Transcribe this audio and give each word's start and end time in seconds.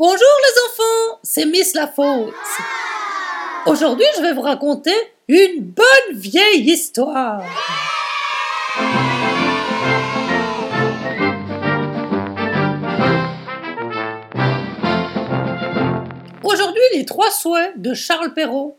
Bonjour 0.00 0.16
les 0.16 0.62
enfants, 0.64 1.20
c'est 1.22 1.44
Miss 1.44 1.74
Lafosse. 1.74 2.32
Aujourd'hui, 3.66 4.06
je 4.16 4.22
vais 4.22 4.32
vous 4.32 4.40
raconter 4.40 4.94
une 5.28 5.60
bonne 5.60 6.14
vieille 6.14 6.70
histoire. 6.70 7.44
Aujourd'hui, 16.42 16.82
les 16.94 17.04
trois 17.04 17.30
souhaits 17.30 17.74
de 17.76 17.92
Charles 17.92 18.32
Perrault. 18.32 18.78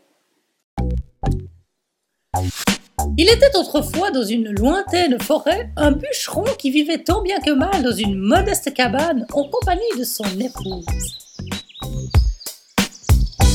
Il 3.22 3.28
était 3.28 3.56
autrefois 3.56 4.10
dans 4.10 4.24
une 4.24 4.50
lointaine 4.50 5.16
forêt 5.20 5.70
un 5.76 5.92
bûcheron 5.92 6.42
qui 6.58 6.72
vivait 6.72 7.04
tant 7.04 7.22
bien 7.22 7.38
que 7.38 7.52
mal 7.52 7.80
dans 7.80 7.92
une 7.92 8.18
modeste 8.18 8.74
cabane 8.74 9.28
en 9.32 9.44
compagnie 9.44 9.96
de 9.96 10.02
son 10.02 10.24
épouse. 10.40 10.84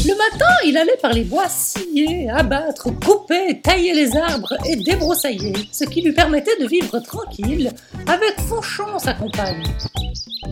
Le 0.06 0.16
matin, 0.16 0.54
il 0.66 0.78
allait 0.78 0.96
par 1.02 1.12
les 1.12 1.26
bois 1.26 1.50
scier, 1.50 2.30
abattre, 2.30 2.92
couper, 2.98 3.60
tailler 3.62 3.94
les 3.94 4.16
arbres 4.16 4.54
et 4.66 4.78
débroussailler, 4.78 5.52
ce 5.74 5.84
qui 5.84 6.00
lui 6.00 6.14
permettait 6.14 6.58
de 6.62 6.66
vivre 6.66 7.00
tranquille 7.00 7.70
avec 8.08 8.40
Fonchon, 8.48 8.98
sa 9.00 9.16
compagne. 9.16 9.66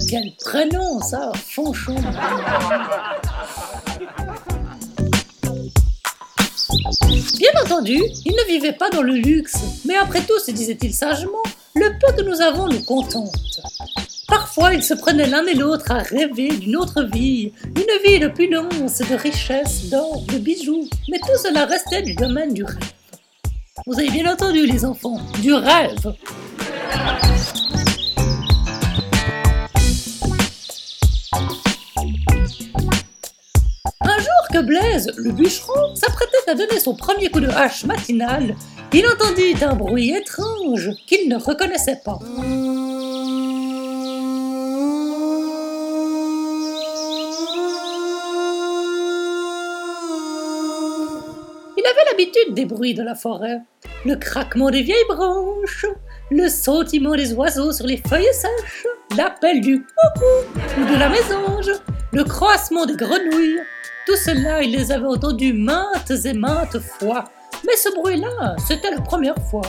Quel 0.10 0.30
prénom 0.44 1.00
ça, 1.00 1.32
Fonchon 1.36 1.96
Bien 7.38 7.50
entendu, 7.64 8.00
il 8.26 8.34
ne 8.34 8.48
vivait 8.48 8.74
pas 8.74 8.92
dans 8.92 9.02
le 9.02 9.16
luxe, 9.16 9.58
mais 9.86 9.96
après 9.96 10.22
tout, 10.22 10.38
se 10.40 10.52
disait-il 10.52 10.94
sagement, 10.94 11.42
le 11.74 11.90
peu 12.00 12.16
que 12.16 12.22
nous 12.22 12.42
avons 12.42 12.68
nous 12.68 12.84
contente. 12.84 13.60
Parfois, 14.28 14.74
ils 14.74 14.84
se 14.84 14.94
prenaient 14.94 15.26
l'un 15.26 15.46
et 15.48 15.56
l'autre 15.56 15.92
à 15.92 16.00
rêver 16.00 16.50
d'une 16.50 16.78
autre 16.78 17.04
vie, 17.04 17.52
une 17.66 18.08
vie 18.08 18.20
de 18.20 18.28
punance, 18.28 19.00
de 19.00 19.16
richesse, 19.16 19.90
d'or, 19.90 20.22
de 20.32 20.38
bijoux, 20.38 20.88
mais 21.10 21.18
tout 21.20 21.38
cela 21.42 21.66
restait 21.66 22.04
du 22.04 22.14
domaine 22.14 22.54
du 22.54 22.64
rêve. 22.64 22.78
Vous 23.88 24.00
avez 24.00 24.10
bien 24.10 24.32
entendu, 24.32 24.68
les 24.68 24.86
enfants, 24.86 25.20
du 25.42 25.54
rêve. 25.54 26.14
Blaise, 34.62 35.12
le 35.18 35.32
bûcheron, 35.32 35.96
s'apprêtait 35.96 36.50
à 36.50 36.56
donner 36.56 36.80
son 36.80 36.96
premier 36.96 37.30
coup 37.30 37.40
de 37.40 37.50
hache 37.50 37.86
matinal, 37.86 38.56
il 38.94 39.06
entendit 39.08 39.56
un 39.62 39.76
bruit 39.76 40.16
étrange 40.16 40.92
qu'il 41.06 41.28
ne 41.28 41.36
reconnaissait 41.36 42.00
pas. 42.06 42.18
Il 51.78 51.86
avait 51.86 52.06
l'habitude 52.10 52.54
des 52.54 52.66
bruits 52.66 52.94
de 52.94 53.04
la 53.04 53.16
forêt, 53.16 53.62
le 54.06 54.16
craquement 54.16 54.70
des 54.70 54.82
vieilles 54.82 54.96
branches, 55.10 55.86
le 56.32 56.48
sautillement 56.48 57.16
des 57.16 57.34
oiseaux 57.34 57.74
sur 57.74 57.86
les 57.86 57.98
feuilles 57.98 58.34
sèches, 58.34 58.88
l'appel 59.18 59.60
du 59.60 59.80
coucou 59.80 60.80
ou 60.80 60.86
de 60.86 60.98
la 60.98 61.10
mésange, 61.10 61.72
le 62.14 62.24
croissement 62.24 62.86
des 62.86 62.96
grenouilles, 62.96 63.60
tout 64.06 64.16
cela, 64.16 64.62
il 64.62 64.72
les 64.72 64.92
avait 64.92 65.06
entendus 65.06 65.54
maintes 65.54 66.12
et 66.26 66.34
maintes 66.34 66.80
fois. 66.80 67.26
Mais 67.66 67.76
ce 67.76 67.94
bruit-là, 67.96 68.56
c'était 68.66 68.92
la 68.92 69.02
première 69.02 69.38
fois. 69.50 69.64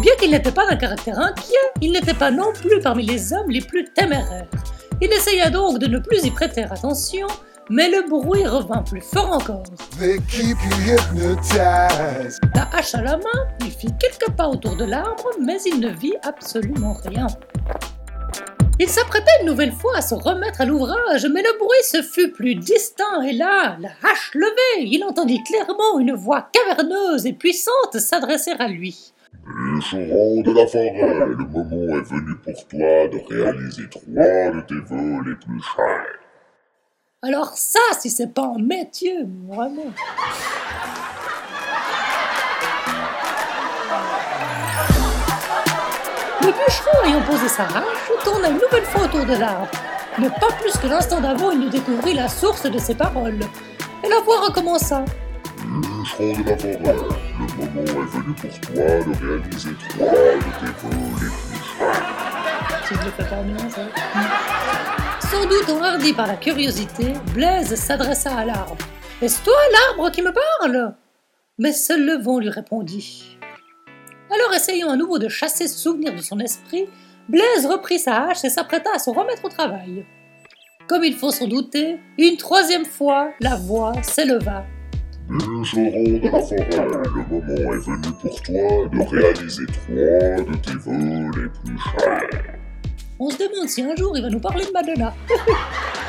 Bien 0.00 0.14
qu'il 0.18 0.30
n'était 0.30 0.52
pas 0.52 0.66
d'un 0.68 0.76
caractère 0.76 1.18
inquiet, 1.18 1.54
il 1.80 1.92
n'était 1.92 2.14
pas 2.14 2.30
non 2.30 2.52
plus 2.52 2.80
parmi 2.80 3.04
les 3.04 3.32
hommes 3.32 3.50
les 3.50 3.60
plus 3.60 3.84
téméraires. 3.92 4.46
Il 5.00 5.12
essaya 5.12 5.50
donc 5.50 5.78
de 5.78 5.86
ne 5.86 5.98
plus 5.98 6.24
y 6.24 6.30
prêter 6.30 6.62
attention, 6.62 7.26
mais 7.70 7.88
le 7.88 8.08
bruit 8.08 8.46
revint 8.46 8.82
plus 8.82 9.00
fort 9.00 9.32
encore. 9.32 9.64
La 12.54 12.68
hache 12.72 12.94
à 12.94 13.02
la 13.02 13.16
main, 13.16 13.46
il 13.60 13.70
fit 13.70 13.92
quelques 13.98 14.30
pas 14.36 14.48
autour 14.48 14.76
de 14.76 14.84
l'arbre, 14.84 15.30
mais 15.44 15.58
il 15.66 15.80
ne 15.80 15.90
vit 15.90 16.14
absolument 16.22 16.96
rien. 17.04 17.26
Il 18.80 18.88
s'apprêtait 18.88 19.30
une 19.40 19.48
nouvelle 19.48 19.72
fois 19.72 19.96
à 19.96 20.02
se 20.02 20.14
remettre 20.14 20.60
à 20.60 20.64
l'ouvrage, 20.64 21.26
mais 21.26 21.42
le 21.42 21.58
bruit 21.58 21.82
se 21.82 22.00
fut 22.00 22.30
plus 22.30 22.54
distinct, 22.54 23.22
et 23.22 23.32
là, 23.32 23.76
la 23.80 23.88
hache 24.04 24.30
levée, 24.34 24.84
il 24.84 25.02
entendit 25.02 25.42
clairement 25.42 25.98
une 25.98 26.14
voix 26.14 26.48
caverneuse 26.52 27.26
et 27.26 27.32
puissante 27.32 27.98
s'adresser 27.98 28.52
à 28.56 28.68
lui. 28.68 29.12
Bûcheron 29.44 30.42
de 30.42 30.52
la 30.52 30.66
forêt, 30.68 31.26
le 31.26 31.44
moment 31.44 31.98
est 31.98 32.08
venu 32.08 32.36
pour 32.36 32.68
toi 32.68 33.08
de 33.08 33.34
réaliser 33.34 33.88
trois 33.90 34.52
de 34.52 34.60
tes 34.60 34.74
vœux 34.74 35.28
les 35.28 35.34
plus 35.34 35.60
chers. 35.74 36.18
Alors 37.22 37.54
ça, 37.56 37.80
si 37.98 38.10
c'est 38.10 38.32
pas 38.32 38.52
un 38.56 38.62
métier, 38.62 39.24
vraiment. 39.48 39.92
Le 46.48 46.54
bûcheron, 46.54 47.04
ayant 47.04 47.20
posé 47.26 47.46
sa 47.46 47.64
hache, 47.64 48.24
tourna 48.24 48.48
une 48.48 48.54
nouvelle 48.54 48.84
fois 48.84 49.02
autour 49.02 49.26
de 49.26 49.34
l'arbre. 49.34 49.68
Mais 50.18 50.30
pas 50.30 50.50
plus 50.58 50.72
que 50.78 50.86
l'instant 50.86 51.20
d'avant, 51.20 51.50
il 51.50 51.60
ne 51.60 51.68
découvrit 51.68 52.14
la 52.14 52.26
source 52.26 52.62
de 52.62 52.78
ses 52.78 52.94
paroles. 52.94 53.40
Et 54.02 54.08
la 54.08 54.20
voix 54.20 54.40
recommença. 54.46 55.04
Bûcheron 55.58 56.40
de 56.40 56.48
la 56.48 56.56
forêt, 56.56 56.96
le 57.38 57.64
moment 57.64 58.02
est 58.02 58.16
venu 58.16 58.32
pour 58.32 58.60
toi 58.60 58.74
de 58.74 59.26
réaliser 59.26 59.76
trois 59.90 60.06
de 60.06 60.40
tes 60.40 60.72
vœux 60.86 61.20
les 61.20 61.28
plus 61.28 61.58
je 62.90 62.94
le 62.94 63.10
fais 63.10 63.24
pas 63.24 63.42
bien, 63.42 63.68
ça. 63.68 65.28
Sans 65.28 65.44
doute 65.44 65.68
enhardi 65.68 66.14
par 66.14 66.26
la 66.26 66.36
curiosité, 66.36 67.12
Blaise 67.34 67.74
s'adressa 67.74 68.34
à 68.34 68.46
l'arbre. 68.46 68.78
Est-ce 69.20 69.44
toi 69.44 69.52
l'arbre 69.72 70.10
qui 70.10 70.22
me 70.22 70.32
parle? 70.32 70.94
Mais 71.58 71.72
seul 71.72 72.06
le 72.06 72.14
vent 72.14 72.38
lui 72.38 72.48
répondit. 72.48 73.37
Alors 74.30 74.52
essayant 74.54 74.90
à 74.90 74.96
nouveau 74.96 75.18
de 75.18 75.28
chasser 75.28 75.66
ce 75.66 75.78
souvenir 75.78 76.14
de 76.14 76.20
son 76.20 76.38
esprit, 76.38 76.86
Blaise 77.28 77.66
reprit 77.66 77.98
sa 77.98 78.24
hache 78.24 78.44
et 78.44 78.50
s'apprêta 78.50 78.90
à 78.94 78.98
se 78.98 79.10
remettre 79.10 79.44
au 79.44 79.48
travail. 79.48 80.04
Comme 80.86 81.04
il 81.04 81.14
faut 81.14 81.30
s'en 81.30 81.46
douter, 81.46 81.96
une 82.18 82.36
troisième 82.36 82.84
fois, 82.84 83.30
la 83.40 83.56
voix 83.56 83.92
s'éleva. 84.02 84.64
Bûcheron 85.28 86.18
de 86.18 86.24
la 86.24 86.40
forêt, 86.40 86.88
le 87.04 87.22
moment 87.28 87.72
est 87.74 87.84
venu 87.84 88.08
pour 88.20 88.42
toi 88.42 88.88
de 88.90 89.16
réaliser 89.16 89.66
trois 89.66 90.44
de 90.44 90.56
tes 90.56 90.72
vœux 90.72 91.42
les 91.42 91.48
plus 91.50 91.78
chers. 91.78 92.54
On 93.18 93.28
se 93.28 93.36
demande 93.36 93.68
si 93.68 93.82
un 93.82 93.94
jour 93.96 94.16
il 94.16 94.22
va 94.22 94.30
nous 94.30 94.40
parler 94.40 94.64
de 94.64 94.72
Madonna. 94.72 95.14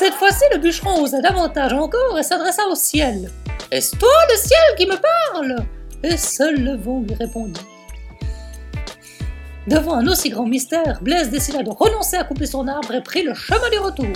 Cette 0.00 0.14
fois-ci, 0.14 0.44
le 0.50 0.56
bûcheron 0.56 1.02
osa 1.02 1.20
davantage 1.20 1.74
encore 1.74 2.18
et 2.18 2.22
s'adressa 2.22 2.66
au 2.68 2.74
ciel. 2.74 3.30
Est-ce 3.70 3.94
toi 3.98 4.08
le 4.30 4.36
ciel 4.38 4.58
qui 4.78 4.86
me 4.86 4.96
parle 4.96 5.66
Et 6.02 6.16
seul 6.16 6.58
le 6.58 6.74
vent 6.74 7.02
lui 7.06 7.12
répondit. 7.12 7.60
Devant 9.66 9.96
un 9.96 10.06
aussi 10.06 10.30
grand 10.30 10.46
mystère, 10.46 11.02
Blaise 11.02 11.28
décida 11.28 11.62
de 11.62 11.68
renoncer 11.68 12.16
à 12.16 12.24
couper 12.24 12.46
son 12.46 12.66
arbre 12.66 12.94
et 12.94 13.02
prit 13.02 13.24
le 13.24 13.34
chemin 13.34 13.68
du 13.70 13.78
retour. 13.78 14.06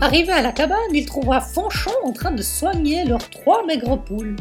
Arrivé 0.00 0.30
à 0.30 0.42
la 0.42 0.52
cabane, 0.52 0.78
il 0.94 1.04
trouva 1.04 1.40
Fonchon 1.40 1.90
en 2.04 2.12
train 2.12 2.30
de 2.30 2.42
soigner 2.42 3.04
leurs 3.06 3.28
trois 3.28 3.66
maigres 3.66 4.00
poules. 4.04 4.36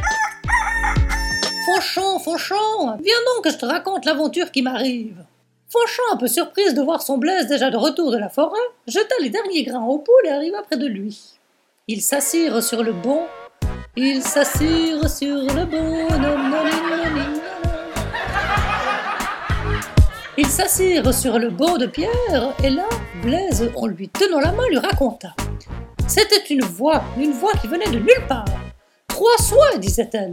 Fonchon, 1.66 2.20
Fonchon, 2.20 2.98
viens 3.04 3.24
donc 3.34 3.46
que 3.46 3.50
je 3.50 3.58
te 3.58 3.66
raconte 3.66 4.06
l'aventure 4.06 4.52
qui 4.52 4.62
m'arrive. 4.62 5.26
Fonchon, 5.68 6.04
un 6.12 6.18
peu 6.18 6.28
surprise 6.28 6.76
de 6.76 6.82
voir 6.82 7.02
son 7.02 7.18
Blaise 7.18 7.48
déjà 7.48 7.72
de 7.72 7.78
retour 7.78 8.12
de 8.12 8.18
la 8.18 8.30
forêt, 8.30 8.60
jeta 8.88 9.16
les 9.20 9.30
derniers 9.30 9.64
grains 9.64 9.84
aux 9.84 9.98
poules 9.98 10.26
et 10.26 10.30
arriva 10.30 10.62
près 10.62 10.78
de 10.78 10.86
lui. 10.86 11.40
Ils 11.88 12.02
s'assirent 12.02 12.62
sur 12.62 12.84
le 12.84 12.94
banc. 12.94 13.26
Ils 13.96 14.22
s'assirent 14.22 15.10
sur 15.10 15.36
le 15.36 15.66
banc. 15.66 16.08
Ils 20.38 20.48
s'assirent 20.48 21.14
sur 21.14 21.40
le 21.40 21.50
banc 21.50 21.78
de 21.78 21.88
pierre, 21.88 22.54
et 22.64 22.70
là, 22.70 22.88
Blaise, 23.24 23.72
en 23.76 23.88
lui 23.88 24.10
tenant 24.10 24.42
la 24.42 24.52
main, 24.52 24.68
lui 24.70 24.78
raconta. 24.78 25.34
C'était 26.08 26.46
une 26.50 26.62
voix, 26.64 27.04
une 27.18 27.32
voix 27.32 27.54
qui 27.54 27.68
venait 27.68 27.90
de 27.90 28.00
nulle 28.00 28.28
part. 28.28 28.46
Trois 29.08 29.38
soins, 29.40 29.78
disait-elle. 29.80 30.32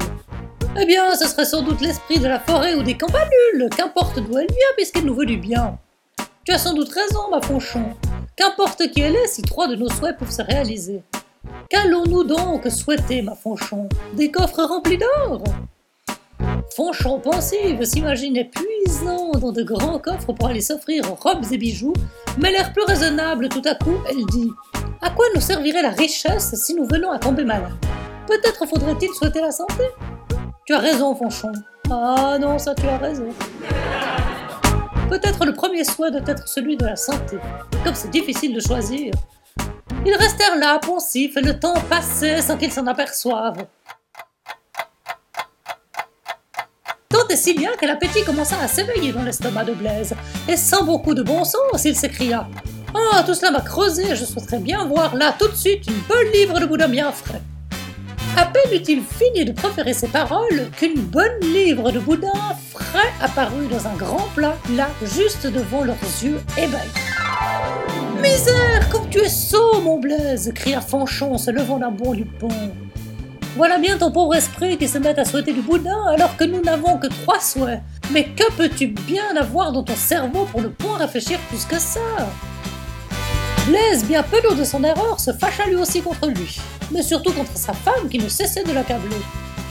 Eh 0.80 0.86
bien, 0.86 1.14
ce 1.14 1.28
serait 1.28 1.44
sans 1.44 1.60
doute 1.60 1.82
l'esprit 1.82 2.18
de 2.18 2.26
la 2.26 2.40
forêt 2.40 2.74
ou 2.74 2.82
des 2.82 2.96
campanules, 2.96 3.68
qu'importe 3.76 4.18
d'où 4.20 4.38
elle 4.38 4.46
vient 4.46 4.72
puisqu'elle 4.74 5.04
nous 5.04 5.14
veut 5.14 5.26
du 5.26 5.36
bien. 5.36 5.78
Tu 6.44 6.52
as 6.52 6.58
sans 6.58 6.72
doute 6.72 6.88
raison, 6.88 7.28
ma 7.30 7.42
Fonchon. 7.42 7.94
Qu'importe 8.36 8.90
qui 8.90 9.02
elle 9.02 9.14
est, 9.14 9.26
si 9.26 9.42
trois 9.42 9.68
de 9.68 9.76
nos 9.76 9.90
souhaits 9.90 10.16
peuvent 10.16 10.30
se 10.30 10.40
réaliser. 10.40 11.02
Qu'allons-nous 11.68 12.24
donc 12.24 12.66
souhaiter, 12.70 13.20
ma 13.20 13.34
Fonchon 13.34 13.86
Des 14.14 14.30
coffres 14.30 14.62
remplis 14.62 14.96
d'or? 14.96 15.44
Fonchon 16.74 17.20
pensive 17.20 17.84
s'imaginait 17.84 18.50
puisant 18.50 19.32
dans 19.32 19.52
de 19.52 19.62
grands 19.62 19.98
coffres 19.98 20.32
pour 20.32 20.48
aller 20.48 20.62
s'offrir 20.62 21.04
robes 21.20 21.44
et 21.52 21.58
bijoux, 21.58 21.92
mais 22.38 22.50
l'air 22.50 22.72
plus 22.72 22.84
raisonnable 22.84 23.50
tout 23.50 23.62
à 23.66 23.74
coup, 23.74 23.98
elle 24.08 24.24
dit 24.26 24.50
À 25.02 25.10
quoi 25.10 25.26
nous 25.34 25.40
servirait 25.42 25.82
la 25.82 25.90
richesse 25.90 26.54
si 26.54 26.74
nous 26.74 26.86
venons 26.86 27.10
à 27.10 27.18
tomber 27.18 27.44
malades? 27.44 27.72
Peut-être 28.26 28.66
faudrait-il 28.66 29.10
souhaiter 29.12 29.42
la 29.42 29.50
santé? 29.50 29.84
Tu 30.64 30.74
as 30.74 30.78
raison, 30.78 31.14
Fanchon. 31.16 31.52
Ah 31.90 32.38
non, 32.40 32.56
ça 32.56 32.72
tu 32.74 32.86
as 32.86 32.96
raison. 32.96 33.28
Peut-être 35.08 35.44
le 35.44 35.52
premier 35.52 35.82
souhait 35.82 36.12
doit 36.12 36.20
être 36.24 36.46
celui 36.46 36.76
de 36.76 36.86
la 36.86 36.94
santé. 36.94 37.36
Comme 37.84 37.94
c'est 37.96 38.10
difficile 38.10 38.54
de 38.54 38.60
choisir. 38.60 39.12
Ils 40.06 40.14
restèrent 40.14 40.56
là, 40.56 40.78
pensifs, 40.78 41.36
et 41.36 41.40
le 41.40 41.58
temps 41.58 41.74
passait 41.90 42.40
sans 42.40 42.56
qu'ils 42.56 42.70
s'en 42.72 42.86
aperçoivent. 42.86 43.66
Tant 47.08 47.28
et 47.28 47.36
si 47.36 47.54
bien 47.54 47.72
que 47.76 47.84
l'appétit 47.84 48.24
commença 48.24 48.56
à 48.62 48.68
s'éveiller 48.68 49.12
dans 49.12 49.22
l'estomac 49.22 49.64
de 49.64 49.74
Blaise, 49.74 50.14
et 50.48 50.56
sans 50.56 50.84
beaucoup 50.84 51.14
de 51.14 51.22
bon 51.22 51.44
sens, 51.44 51.84
il 51.84 51.96
s'écria 51.96 52.48
Ah, 52.94 53.22
tout 53.24 53.34
cela 53.34 53.50
m'a 53.50 53.60
creusé, 53.60 54.14
je 54.14 54.24
souhaiterais 54.24 54.60
bien 54.60 54.86
voir 54.86 55.16
là 55.16 55.34
tout 55.36 55.48
de 55.48 55.56
suite 55.56 55.88
une 55.88 56.00
bonne 56.08 56.32
livre 56.32 56.60
de 56.60 56.66
boudin 56.66 56.88
bien 56.88 57.10
frais. 57.10 57.42
À 58.36 58.46
peine 58.46 58.72
eut-il 58.72 59.02
fini 59.02 59.44
de 59.44 59.52
proférer 59.52 59.92
ces 59.92 60.08
paroles 60.08 60.70
qu'une 60.76 61.00
bonne 61.00 61.40
livre 61.42 61.90
de 61.90 61.98
boudin 61.98 62.32
frais 62.72 63.12
apparut 63.20 63.66
dans 63.66 63.86
un 63.86 63.94
grand 63.94 64.26
plat, 64.34 64.56
là, 64.74 64.88
juste 65.02 65.46
devant 65.46 65.84
leurs 65.84 65.96
yeux 66.22 66.40
ébahis. 66.56 66.88
Misère, 68.22 68.88
comme 68.90 69.08
tu 69.10 69.18
es 69.18 69.28
sot, 69.28 69.82
mon 69.82 69.98
Blaise 69.98 70.52
cria 70.54 70.80
Fanchon, 70.80 71.36
se 71.36 71.50
levant 71.50 71.78
d'un 71.78 71.90
bond 71.90 72.14
du 72.14 72.24
pont. 72.24 72.48
Voilà 73.56 73.78
bien 73.78 73.98
ton 73.98 74.10
pauvre 74.10 74.34
esprit 74.34 74.78
qui 74.78 74.88
se 74.88 74.96
met 74.96 75.18
à 75.18 75.26
souhaiter 75.26 75.52
du 75.52 75.60
boudin 75.60 76.06
alors 76.08 76.36
que 76.38 76.44
nous 76.44 76.62
n'avons 76.62 76.96
que 76.96 77.08
trois 77.08 77.38
souhaits. 77.38 77.80
Mais 78.12 78.24
que 78.24 78.50
peux-tu 78.52 78.86
bien 78.86 79.36
avoir 79.36 79.72
dans 79.72 79.82
ton 79.82 79.94
cerveau 79.94 80.46
pour 80.50 80.62
ne 80.62 80.68
point 80.68 80.96
réfléchir 80.96 81.38
plus 81.50 81.66
que 81.66 81.78
ça? 81.78 82.00
Blaise, 83.66 84.04
bien 84.04 84.24
peu 84.24 84.40
de 84.56 84.64
son 84.64 84.82
erreur, 84.82 85.20
se 85.20 85.32
fâcha 85.32 85.66
lui 85.66 85.76
aussi 85.76 86.02
contre 86.02 86.26
lui, 86.26 86.58
mais 86.90 87.02
surtout 87.02 87.32
contre 87.32 87.52
sa 87.54 87.72
femme 87.72 88.08
qui 88.10 88.18
ne 88.18 88.28
cessait 88.28 88.64
de 88.64 88.72
l'accabler. 88.72 89.16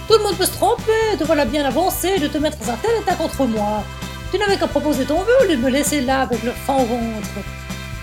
Tout 0.08 0.18
le 0.18 0.24
monde 0.24 0.38
peut 0.38 0.46
se 0.46 0.54
tromper, 0.54 1.18
te 1.20 1.26
voilà 1.26 1.44
bien 1.44 1.66
avancé 1.66 2.18
de 2.18 2.28
te 2.28 2.38
mettre 2.38 2.58
dans 2.60 2.72
un 2.72 2.78
tel 2.78 2.92
état 3.02 3.16
contre 3.16 3.44
moi. 3.46 3.84
Tu 4.32 4.38
n'avais 4.38 4.56
qu'à 4.56 4.68
proposer 4.68 5.04
ton 5.04 5.20
vœu 5.20 5.34
au 5.44 5.52
de 5.52 5.58
me 5.58 5.70
laisser 5.70 6.02
là 6.02 6.22
avec 6.22 6.42
le 6.44 6.52
fan 6.52 6.78
au 6.78 6.86
ventre. 6.86 7.30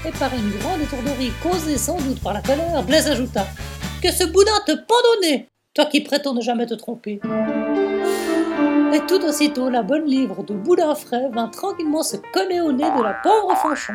Et 0.07 0.11
par 0.13 0.31
une 0.35 0.51
grande 0.59 0.83
étourderie 0.83 1.33
causée 1.43 1.79
sans 1.79 1.97
doute 1.97 2.21
par 2.23 2.35
la 2.35 2.43
colère, 2.43 2.83
Blaise 2.83 3.09
ajouta 3.09 3.47
Que 4.03 4.13
ce 4.13 4.25
boudin 4.25 4.61
te 4.67 4.73
pendonnait 4.73 5.49
toi 5.75 5.87
qui 5.87 6.01
prétends 6.01 6.35
ne 6.35 6.41
jamais 6.43 6.67
te 6.67 6.75
tromper. 6.75 7.21
Et 8.91 9.01
tout 9.01 9.23
aussitôt, 9.23 9.69
la 9.69 9.83
bonne 9.83 10.07
livre 10.07 10.43
de 10.43 10.55
boudin 10.55 10.95
frais 10.95 11.29
vint 11.33 11.49
tranquillement 11.49 12.03
se 12.03 12.17
coller 12.33 12.61
au 12.61 12.73
nez 12.73 12.91
de 12.91 13.03
la 13.03 13.15
pauvre 13.23 13.55
Fanchon. 13.57 13.93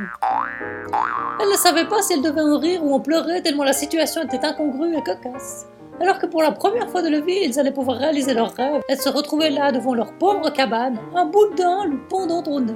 Elle 1.41 1.49
ne 1.49 1.55
savait 1.55 1.85
pas 1.85 2.01
si 2.01 2.13
elle 2.13 2.21
devait 2.21 2.41
en 2.41 2.59
rire 2.59 2.83
ou 2.83 2.93
en 2.93 2.99
pleurer 2.99 3.41
tellement 3.41 3.63
la 3.63 3.73
situation 3.73 4.21
était 4.21 4.45
incongrue 4.45 4.95
et 4.95 5.01
cocasse. 5.01 5.67
Alors 5.99 6.19
que 6.19 6.27
pour 6.27 6.43
la 6.43 6.51
première 6.51 6.89
fois 6.89 7.01
de 7.01 7.09
leur 7.09 7.23
vie, 7.23 7.39
ils 7.43 7.59
allaient 7.59 7.71
pouvoir 7.71 7.97
réaliser 7.97 8.33
leurs 8.33 8.53
rêves, 8.53 8.81
elle 8.87 9.01
se 9.01 9.09
retrouvait 9.09 9.49
là 9.49 9.71
devant 9.71 9.93
leur 9.95 10.13
pauvre 10.13 10.51
cabane, 10.51 10.99
un 11.15 11.25
boudin 11.25 11.85
lui 11.85 11.99
pendant 12.09 12.43
au 12.43 12.59
nez. 12.59 12.73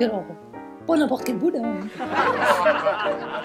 Et 0.00 0.04
alors, 0.04 0.24
pas 0.86 0.96
n'importe 0.96 1.24
quel 1.24 1.36
boudin. 1.36 1.62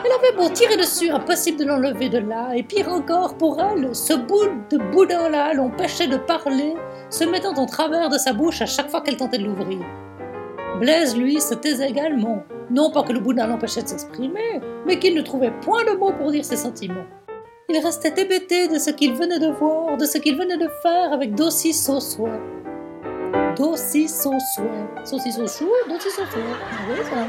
Elle 0.06 0.12
avait 0.12 0.36
beau 0.38 0.50
tirer 0.50 0.78
dessus, 0.78 1.10
impossible 1.10 1.60
de 1.60 1.66
l'enlever 1.66 2.10
de 2.10 2.20
là, 2.20 2.54
et 2.56 2.64
pire 2.64 2.90
encore 2.90 3.36
pour 3.36 3.60
elle, 3.60 3.94
ce 3.94 4.14
bout 4.14 4.50
de 4.70 4.78
boudin-là 4.78 5.54
l'empêchait 5.54 6.08
de 6.08 6.18
parler, 6.18 6.76
se 7.14 7.24
mettant 7.26 7.54
en 7.54 7.68
travers 7.68 8.10
de 8.10 8.18
sa 8.18 8.34
bouche 8.34 8.62
à 8.62 8.66
chaque 8.66 8.90
fois 8.90 9.02
qu'elle 9.02 9.18
tentait 9.18 9.38
de 9.38 9.46
l'ouvrir. 9.46 9.86
Blaise, 10.80 11.16
lui, 11.16 11.40
se 11.40 11.54
taisait 11.54 11.88
également, 11.88 12.42
non 12.72 12.90
pas 12.92 13.04
que 13.04 13.14
le 13.14 13.20
boudin 13.20 13.46
l'empêchait 13.46 13.84
de 13.84 13.88
s'exprimer, 13.88 14.60
mais 14.88 14.98
qu'il 14.98 15.14
ne 15.16 15.22
trouvait 15.22 15.54
point 15.62 15.84
de 15.84 15.92
mots 15.92 16.12
pour 16.12 16.32
dire 16.32 16.44
ses 16.44 16.58
sentiments. 16.58 17.06
Il 17.70 17.78
restait 17.78 18.20
hébété 18.20 18.68
de 18.68 18.80
ce 18.80 18.90
qu'il 18.90 19.14
venait 19.14 19.38
de 19.40 19.48
voir, 19.48 19.96
de 19.96 20.06
ce 20.06 20.18
qu'il 20.18 20.36
venait 20.36 20.58
de 20.58 20.68
faire 20.82 21.14
avec 21.14 21.36
d'aussi 21.36 21.72
sots 21.72 22.00
souhaits. 22.00 22.42
D'aussi 23.58 24.10
sots 24.10 24.32
souhaits. 24.56 25.08
Saucisses 25.08 25.38
au 25.38 25.48
chou, 25.48 25.70
d'aussi. 25.88 26.10
Oui, 26.90 26.98
ça 27.04 27.16
va 27.16 27.26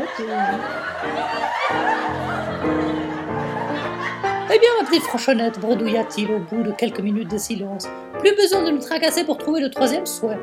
Eh 4.52 4.58
bien, 4.58 4.68
ma 4.78 4.86
petite 4.86 5.04
franchonnette, 5.04 5.58
bredouilla-t-il 5.58 6.30
au 6.30 6.38
bout 6.38 6.62
de 6.62 6.70
quelques 6.72 7.00
minutes 7.00 7.30
de 7.30 7.38
silence, 7.38 7.86
plus 8.18 8.36
besoin 8.36 8.62
de 8.62 8.72
nous 8.72 8.78
tracasser 8.78 9.24
pour 9.24 9.38
trouver 9.38 9.60
le 9.60 9.70
troisième 9.70 10.04
souhait. 10.04 10.38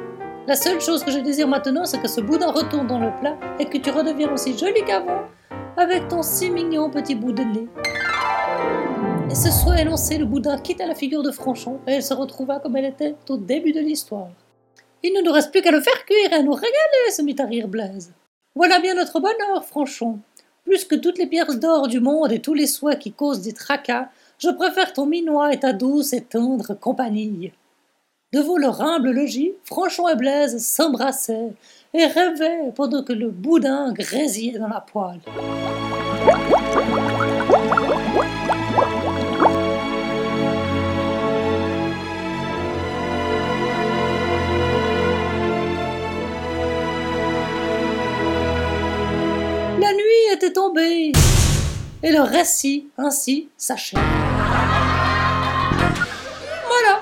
La 0.47 0.55
seule 0.55 0.81
chose 0.81 1.03
que 1.03 1.11
je 1.11 1.19
désire 1.19 1.47
maintenant, 1.47 1.85
c'est 1.85 2.01
que 2.01 2.07
ce 2.07 2.19
boudin 2.19 2.51
retourne 2.51 2.87
dans 2.87 2.97
le 2.97 3.11
plat 3.19 3.37
et 3.59 3.65
que 3.65 3.77
tu 3.77 3.91
redeviennes 3.91 4.31
aussi 4.31 4.57
jolie 4.57 4.83
qu'avant, 4.87 5.21
avec 5.77 6.07
ton 6.07 6.23
si 6.23 6.49
mignon 6.49 6.89
petit 6.89 7.13
bout 7.13 7.31
de 7.31 7.43
nez. 7.43 7.67
Et 9.29 9.35
ce 9.35 9.51
souhait 9.51 9.83
énoncé, 9.83 10.17
le 10.17 10.25
boudin 10.25 10.57
quitta 10.57 10.87
la 10.87 10.95
figure 10.95 11.21
de 11.21 11.31
Franchon 11.31 11.79
et 11.87 11.91
elle 11.91 12.03
se 12.03 12.15
retrouva 12.15 12.59
comme 12.59 12.75
elle 12.77 12.85
était 12.85 13.15
au 13.29 13.37
début 13.37 13.71
de 13.71 13.81
l'histoire. 13.81 14.29
Il 15.03 15.13
ne 15.13 15.21
nous 15.21 15.31
reste 15.31 15.51
plus 15.51 15.61
qu'à 15.61 15.71
le 15.71 15.79
faire 15.79 16.05
cuire 16.05 16.33
et 16.33 16.35
à 16.35 16.41
nous 16.41 16.53
régaler, 16.53 17.11
se 17.11 17.21
mit 17.21 17.35
à 17.37 17.45
rire 17.45 17.67
Blaise. 17.67 18.11
Voilà 18.55 18.79
bien 18.79 18.95
notre 18.95 19.19
bonheur, 19.19 19.63
Franchon. 19.63 20.19
Plus 20.63 20.85
que 20.85 20.95
toutes 20.95 21.17
les 21.17 21.27
pierres 21.27 21.55
d'or 21.55 21.87
du 21.87 21.99
monde 21.99 22.31
et 22.31 22.39
tous 22.39 22.53
les 22.53 22.67
souhaits 22.67 22.99
qui 22.99 23.11
causent 23.11 23.41
des 23.41 23.53
tracas, 23.53 24.09
je 24.37 24.49
préfère 24.49 24.93
ton 24.93 25.05
minois 25.05 25.53
et 25.53 25.59
ta 25.59 25.73
douce 25.73 26.13
et 26.13 26.21
tendre 26.21 26.73
compagnie. 26.73 27.51
Devant 28.33 28.57
leur 28.57 28.81
humble 28.81 29.11
logis, 29.11 29.53
Franchon 29.65 30.07
et 30.07 30.15
Blaise 30.15 30.63
s'embrassaient 30.63 31.53
et 31.93 32.05
rêvaient 32.05 32.71
pendant 32.75 33.03
que 33.03 33.13
le 33.13 33.29
boudin 33.29 33.91
grésillait 33.91 34.57
dans 34.57 34.69
la 34.69 34.79
poêle. 34.81 35.19
Et 52.03 52.11
le 52.11 52.21
récit 52.21 52.87
ainsi 52.97 53.49
s'achève. 53.57 53.99
Voilà, 56.67 57.01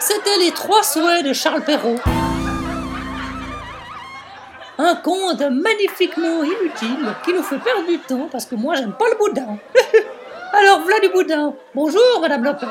c'était 0.00 0.38
les 0.38 0.50
trois 0.50 0.82
souhaits 0.82 1.24
de 1.24 1.32
Charles 1.32 1.62
Perrault. 1.62 1.98
Un 4.78 4.94
conte 4.96 5.42
magnifiquement 5.42 6.42
inutile 6.42 7.14
qui 7.24 7.32
nous 7.32 7.42
fait 7.42 7.58
perdre 7.58 7.86
du 7.86 7.98
temps 7.98 8.28
parce 8.30 8.46
que 8.46 8.54
moi 8.54 8.74
j'aime 8.74 8.94
pas 8.98 9.08
le 9.10 9.16
boudin. 9.16 9.58
Alors 10.52 10.80
voilà 10.80 11.00
du 11.00 11.08
boudin. 11.08 11.54
Bonjour 11.74 12.20
Madame 12.20 12.44
Lopez. 12.44 12.66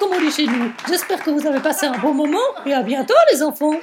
Tomouli 0.00 0.32
chez 0.32 0.46
nous. 0.46 0.72
J'espère 0.88 1.22
que 1.22 1.30
vous 1.30 1.46
avez 1.46 1.60
passé 1.60 1.86
un 1.86 1.98
bon 1.98 2.14
moment 2.14 2.38
et 2.64 2.72
à 2.72 2.82
bientôt 2.82 3.14
les 3.32 3.42
enfants. 3.42 3.74